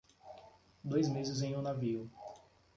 Dois 0.83 1.07
meses 1.09 1.43
em 1.43 1.55
um 1.55 1.61
navio 1.61 2.09